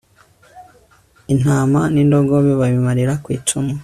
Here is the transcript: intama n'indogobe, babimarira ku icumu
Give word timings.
intama 1.33 1.81
n'indogobe, 1.93 2.51
babimarira 2.59 3.13
ku 3.23 3.27
icumu 3.37 3.73